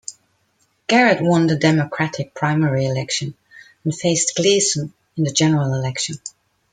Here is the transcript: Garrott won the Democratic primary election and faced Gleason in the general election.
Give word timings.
Garrott 0.87 1.21
won 1.21 1.45
the 1.45 1.55
Democratic 1.55 2.33
primary 2.33 2.87
election 2.87 3.35
and 3.83 3.93
faced 3.95 4.33
Gleason 4.35 4.91
in 5.15 5.23
the 5.25 5.31
general 5.31 5.75
election. 5.75 6.17